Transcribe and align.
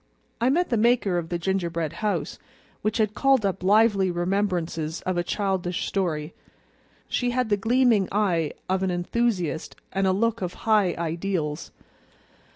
I 0.41 0.49
met 0.49 0.69
the 0.69 0.77
maker 0.77 1.19
of 1.19 1.29
the 1.29 1.37
gingerbread 1.37 1.93
house, 2.01 2.39
which 2.81 2.97
had 2.97 3.13
called 3.13 3.45
up 3.45 3.61
lively 3.61 4.09
remembrances 4.09 5.01
of 5.01 5.15
a 5.15 5.21
childish 5.23 5.85
story. 5.85 6.33
She 7.07 7.29
had 7.29 7.49
the 7.49 7.55
gleaming 7.57 8.09
eye 8.11 8.53
of 8.67 8.81
an 8.81 8.89
enthusiast 8.89 9.75
and 9.91 10.07
a 10.07 10.11
look 10.11 10.41
of 10.41 10.55
high 10.65 10.95
ideals. 10.97 11.69